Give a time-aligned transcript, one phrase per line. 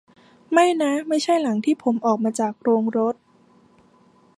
[0.51, 3.15] ไม่นะ ไม่ใช่หลังที่ผมออกมาจากโรงรถ